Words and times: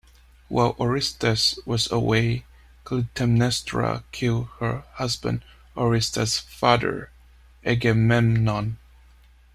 While 0.47 0.73
Orestes 0.79 1.59
was 1.63 1.91
away, 1.91 2.43
Clytemnestra 2.85 4.03
killed 4.11 4.47
her 4.59 4.83
husband, 4.95 5.43
Orestes' 5.75 6.39
father 6.39 7.11
Agamemnon. 7.63 8.79